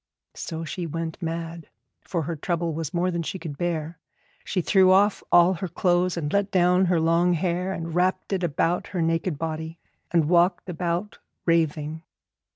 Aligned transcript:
So 0.33 0.65
she 0.65 0.87
went 0.87 1.21
mad, 1.21 1.69
for 2.03 2.23
her 2.23 2.35
trouble 2.35 2.73
was 2.73 2.91
more 2.91 3.11
than 3.11 3.21
she 3.21 3.37
could 3.37 3.55
bear. 3.55 3.99
She 4.43 4.59
threw 4.59 4.91
off 4.91 5.21
all 5.31 5.53
her 5.53 5.67
clothes, 5.67 6.17
and 6.17 6.33
let 6.33 6.49
down 6.49 6.85
her 6.85 6.99
long 6.99 7.33
hair 7.33 7.71
and 7.71 7.93
wrapped 7.93 8.33
it 8.33 8.41
about 8.43 8.87
her 8.97 9.01
naked 9.03 9.37
body, 9.37 9.77
and 10.09 10.27
walked 10.27 10.67
about 10.69 11.19
raving. 11.45 12.01